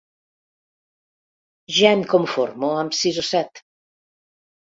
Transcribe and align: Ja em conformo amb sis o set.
Ja 1.79 1.91
em 1.99 2.01
conformo 2.15 2.71
amb 2.79 2.97
sis 3.03 3.19
o 3.23 3.27
set. 3.29 3.65